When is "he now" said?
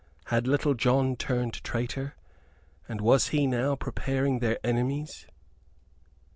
3.27-3.75